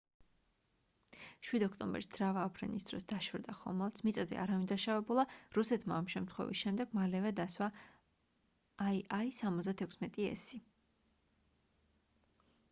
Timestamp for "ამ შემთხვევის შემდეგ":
6.05-6.97